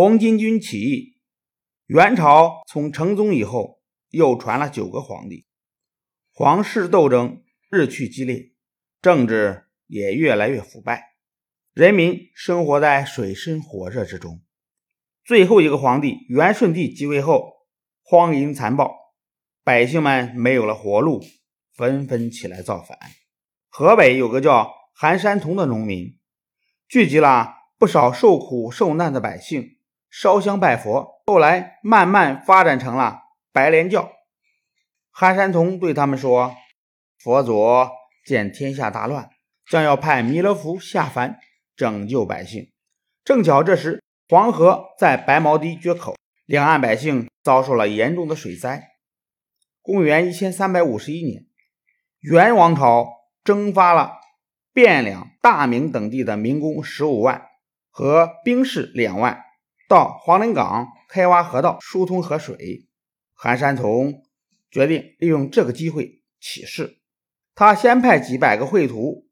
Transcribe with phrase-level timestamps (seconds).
[0.00, 1.16] 红巾军起义。
[1.86, 5.44] 元朝从成宗以后，又传了九个皇帝，
[6.30, 8.52] 皇室斗争日趋激烈，
[9.02, 11.02] 政治也越来越腐败，
[11.74, 14.40] 人民生活在水深火热之中。
[15.24, 17.66] 最后一个皇帝元顺帝即位后，
[18.04, 18.94] 荒淫残暴，
[19.64, 21.20] 百姓们没有了活路，
[21.74, 22.96] 纷纷起来造反。
[23.68, 26.16] 河北有个叫韩山童的农民，
[26.88, 29.74] 聚集了不少受苦受难的百姓，
[30.10, 31.22] 烧香拜佛。
[31.26, 33.20] 后来慢慢发展成了
[33.52, 34.12] 白莲教。
[35.10, 36.54] 韩山童对他们说
[37.18, 37.62] ：“佛祖
[38.24, 39.30] 见天下大乱，
[39.66, 41.38] 将要派弥勒佛下凡
[41.76, 42.70] 拯救百姓。
[43.24, 48.88] 正巧这时黄河在白毛堤决口，两岸百姓遭受了严重的水灾。
[49.82, 51.46] 公元一千三百五十一年，
[52.20, 54.18] 元王朝。”征发了
[54.74, 57.48] 汴梁、大名等地的民工十五万
[57.88, 59.42] 和兵士两万，
[59.88, 62.86] 到黄陵岗开挖河道，疏通河水。
[63.32, 64.22] 韩山童
[64.70, 66.98] 决定利用这个机会起事。
[67.54, 69.26] 他先派几百个绘图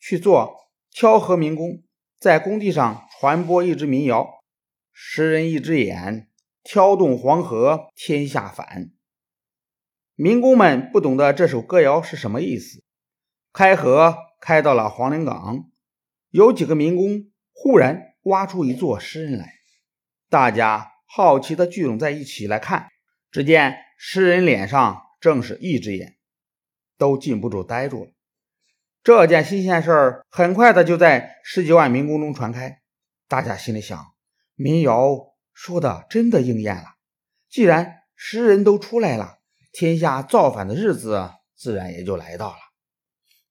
[0.00, 1.84] 去做敲河民工，
[2.18, 4.42] 在工地上传播一支民谣
[4.92, 6.28] ：“十人一只眼，
[6.64, 8.90] 挑动黄河天下反。”
[10.16, 12.82] 民工们不懂得这首歌谣是什么意思。
[13.52, 15.70] 开河开到了黄陵岗，
[16.30, 19.61] 有几个民工忽然挖出一座诗人来，
[20.32, 22.88] 大家好奇地聚拢在一起来看。
[23.30, 26.16] 只见诗人脸上正是一只眼，
[26.96, 28.10] 都禁不住呆住了。
[29.04, 32.80] 这件新鲜事儿很快的就在十几万民工中传开，
[33.28, 34.02] 大家心里想：
[34.54, 36.94] 民谣说的真的应验了。
[37.50, 42.56] 既然诗人都出来了，天下造反的日子自然也就来到了。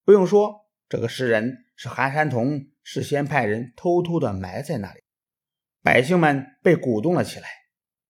[0.03, 5.01] 不用说，这个诗人是韩山童事先派人偷偷的埋在那里。
[5.81, 7.47] 百姓们被鼓动了起来，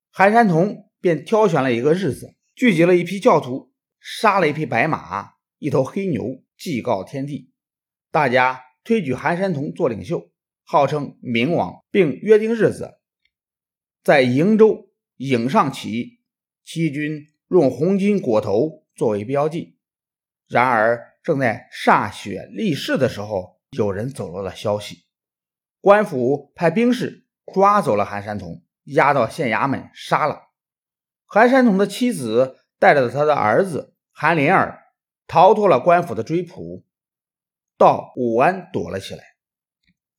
[0.10, 7.52] 韩山童便挑选了一个日子，聚集了一批教徒，杀了一匹白马、一头黑牛，祭告天地。
[8.12, 10.32] 大家推举韩山童做领袖，
[10.64, 13.00] 号称明王，并约定日子，
[14.04, 16.20] 在瀛州颍上起义。
[16.64, 19.78] 起义军用红巾裹头作为标记。
[20.48, 21.10] 然而。
[21.24, 25.06] 正在歃血立誓的时候，有人走漏了消息。
[25.80, 30.50] 官府派兵士抓走了韩山童，押到县衙门杀了。
[31.26, 34.80] 韩山童的妻子带着他的儿子韩林儿
[35.28, 36.86] 逃脱了官府的追捕，
[37.78, 39.24] 到武安躲了起来。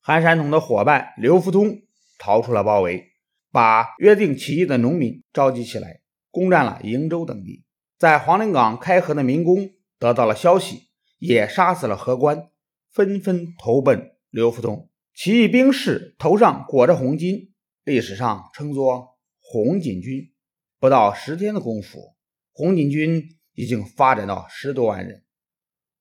[0.01, 1.83] 韩山童的伙伴刘福通
[2.19, 3.13] 逃出了包围，
[3.51, 6.01] 把约定起义的农民召集起来，
[6.31, 7.65] 攻占了瀛州等地。
[7.99, 10.91] 在黄陵岗开河的民工得到了消息。
[11.25, 12.51] 也杀死了河官，
[12.91, 14.91] 纷纷投奔刘福通。
[15.15, 17.51] 起义兵士头上裹着红巾，
[17.85, 20.33] 历史上称作红巾军。
[20.81, 22.15] 不到十天的功夫，
[22.53, 23.23] 红巾军
[23.55, 25.23] 已经发展到十多万人。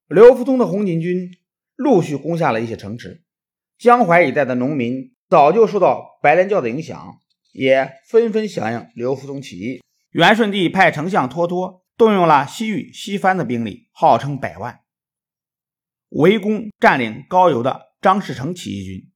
[0.08, 1.30] 刘福通的红巾军
[1.76, 3.24] 陆续攻下了一些城池。
[3.78, 7.20] 江淮一带的农民早就受到白莲教的影响，
[7.52, 9.82] 也纷纷响应刘福通起义。
[10.12, 14.80] 元顺帝派丞相脱脱动用了西域、西番的兵力，号称百万。
[16.10, 19.12] 围攻占领高邮的张士诚起义军，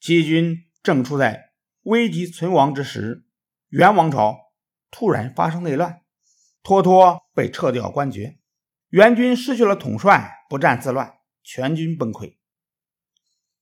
[0.00, 1.52] 起义军正处在
[1.82, 3.24] 危急存亡之时，
[3.68, 4.36] 元王朝
[4.90, 6.02] 突然发生内乱，
[6.64, 8.40] 脱脱被撤掉官爵，
[8.88, 12.34] 元军失去了统帅，不战自乱，全军崩溃。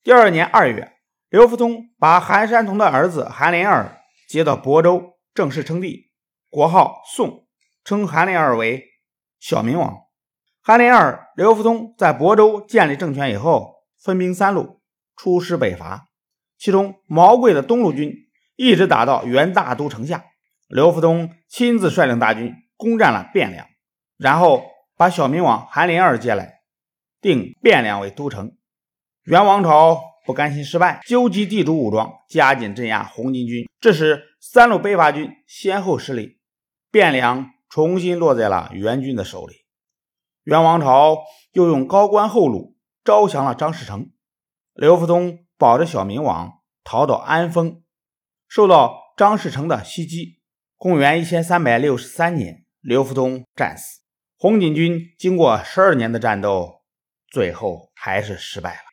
[0.03, 0.91] 第二年二月，
[1.29, 6.11] 刘福通把韩山童的儿子韩林儿接到亳州，正式称帝，
[6.49, 7.47] 国号宋，
[7.85, 8.87] 称韩林儿为
[9.39, 9.95] 小明王。
[10.63, 13.76] 韩林儿、刘福通在亳州建立政权以后，
[14.07, 14.81] 分兵三路
[15.17, 16.07] 出师北伐。
[16.57, 18.15] 其中，毛贵的东路军
[18.55, 20.27] 一直打到元大都城下。
[20.69, 23.67] 刘福通亲自率领大军攻占了汴梁，
[24.17, 24.63] 然后
[24.97, 26.61] 把小明王韩林儿接来，
[27.21, 28.57] 定汴梁为都城。
[29.25, 36.39] 元王朝不甘心失败，纠集地主武装，加紧镇压红巾军，这时三路北伐军先后失利，
[36.93, 39.57] 汴梁重新落在了元军的手里。
[40.45, 41.19] 元王朝
[41.55, 42.76] 又用高官厚禄
[43.07, 44.11] 招降了张士诚，
[44.75, 47.85] 刘福通保着小明王逃到安丰，
[48.49, 50.41] 受到张士诚的袭击。
[50.77, 54.01] 公元一千三百六十三年，刘福通战死。
[54.37, 56.83] 红巾军经过十二年的战斗，
[57.31, 58.86] 最后还是失败了。